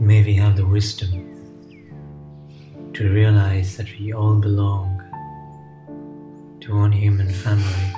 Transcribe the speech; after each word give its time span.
May 0.00 0.22
we 0.22 0.34
have 0.34 0.56
the 0.56 0.64
wisdom 0.64 1.26
to 2.94 3.12
realize 3.12 3.76
that 3.76 3.88
we 3.98 4.12
all 4.12 4.36
belong 4.36 5.02
to 6.60 6.76
one 6.76 6.92
human 6.92 7.28
family 7.28 7.92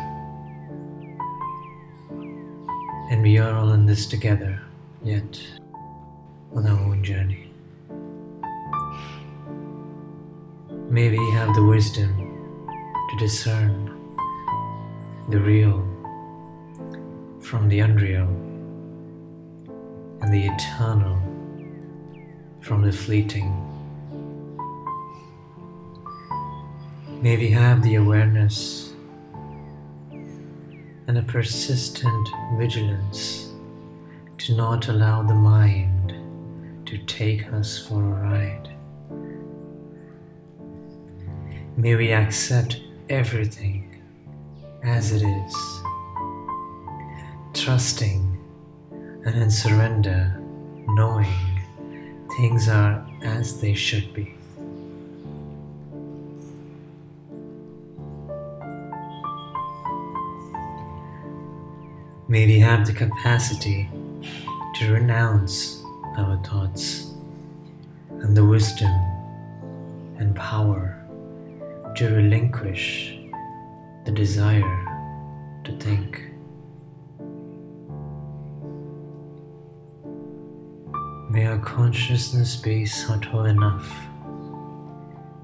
and 3.10 3.22
we 3.22 3.36
are 3.36 3.52
all 3.52 3.72
in 3.72 3.84
this 3.84 4.06
together, 4.06 4.58
yet 5.02 5.38
on 6.54 6.66
our 6.66 6.80
own 6.80 7.04
journey. 7.04 7.52
May 10.88 11.10
we 11.10 11.30
have 11.32 11.54
the 11.54 11.62
wisdom 11.62 12.16
to 13.10 13.16
discern 13.18 13.90
the 15.28 15.38
real 15.38 15.86
from 17.40 17.68
the 17.68 17.80
unreal 17.80 18.28
and 20.22 20.32
the 20.32 20.46
eternal 20.46 21.29
from 22.60 22.82
the 22.82 22.92
fleeting. 22.92 23.66
May 27.22 27.36
we 27.36 27.48
have 27.50 27.82
the 27.82 27.96
awareness 27.96 28.92
and 31.06 31.18
a 31.18 31.22
persistent 31.22 32.28
vigilance 32.56 33.50
to 34.38 34.54
not 34.54 34.88
allow 34.88 35.22
the 35.22 35.34
mind 35.34 36.14
to 36.86 36.98
take 36.98 37.52
us 37.52 37.78
for 37.78 38.02
a 38.02 38.08
ride. 38.08 38.68
May 41.76 41.94
we 41.94 42.12
accept 42.12 42.80
everything 43.08 44.02
as 44.82 45.12
it 45.12 45.22
is, 45.22 45.82
trusting 47.54 48.38
and 49.24 49.34
in 49.34 49.50
surrender, 49.50 50.40
knowing 50.88 51.49
things 52.36 52.68
are 52.68 53.06
as 53.22 53.60
they 53.60 53.74
should 53.74 54.12
be. 54.14 54.34
May 62.28 62.46
we 62.46 62.60
have 62.60 62.86
the 62.86 62.92
capacity 62.92 63.88
to 64.76 64.92
renounce 64.92 65.82
our 66.16 66.40
thoughts 66.44 67.12
and 68.10 68.36
the 68.36 68.44
wisdom 68.44 68.92
and 70.18 70.36
power 70.36 70.96
to 71.96 72.08
relinquish 72.08 73.18
the 74.04 74.12
desire 74.12 74.86
to 75.64 75.76
think. 75.78 76.29
May 81.30 81.46
our 81.46 81.58
consciousness 81.58 82.56
be 82.56 82.84
subtle 82.84 83.44
enough 83.44 83.88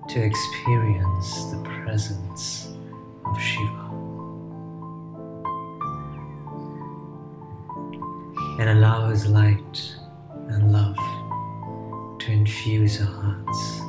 to 0.09 0.21
experience 0.21 1.45
the 1.53 1.59
presence 1.63 2.73
of 3.25 3.41
Shiva 3.41 3.87
and 8.59 8.71
allow 8.71 9.11
His 9.11 9.29
light 9.29 9.95
and 10.49 10.73
love 10.73 10.99
to 12.19 12.33
infuse 12.33 13.01
our 13.01 13.07
hearts. 13.07 13.81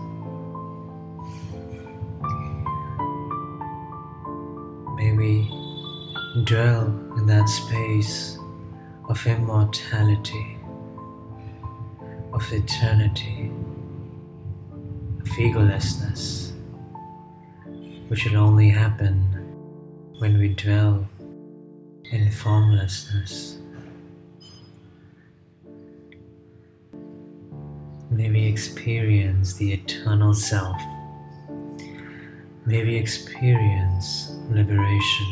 May 4.98 5.14
we 5.14 6.44
dwell 6.44 6.86
in 7.18 7.26
that 7.26 7.50
space 7.50 8.38
of 9.10 9.26
immortality, 9.26 10.57
of 12.38 12.54
eternity, 12.54 13.50
of 15.22 15.28
egolessness, 15.40 16.52
which 18.10 18.26
will 18.26 18.38
only 18.38 18.70
happen 18.70 19.16
when 20.20 20.38
we 20.38 20.50
dwell 20.50 21.08
in 22.12 22.30
formlessness. 22.30 23.58
May 28.12 28.30
we 28.30 28.46
experience 28.46 29.56
the 29.56 29.74
eternal 29.74 30.36
self. 30.36 30.80
May 32.68 32.84
we 32.84 32.98
experience 32.98 34.38
liberation. 34.52 35.32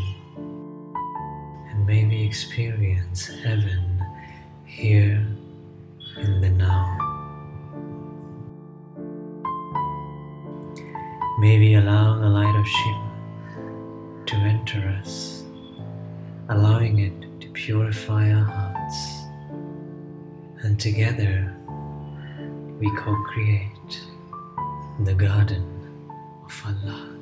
And 1.70 1.86
may 1.86 2.04
we 2.06 2.24
experience 2.24 3.28
heaven 3.28 4.04
here 4.66 5.15
May 11.38 11.60
we 11.60 11.74
allow 11.76 12.18
the 12.18 12.30
light 12.30 12.56
of 12.56 12.66
Shiva 12.66 14.26
to 14.26 14.36
enter 14.38 14.80
us, 15.02 15.44
allowing 16.48 17.00
it 17.00 17.42
to 17.42 17.50
purify 17.50 18.32
our 18.32 18.46
hearts. 18.46 18.98
And 20.64 20.80
together 20.80 21.54
we 22.80 22.90
co 22.96 23.14
create 23.24 24.00
the 25.04 25.14
garden 25.14 25.66
of 26.46 26.64
Allah. 26.66 27.15